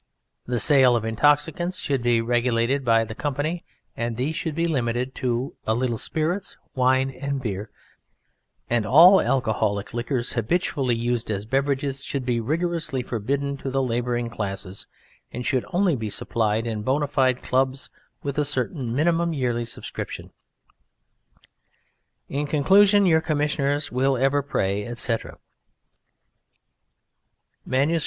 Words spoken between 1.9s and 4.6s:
be regulated by the Company, and these should